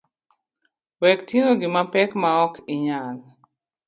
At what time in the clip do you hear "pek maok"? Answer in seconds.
1.93-2.53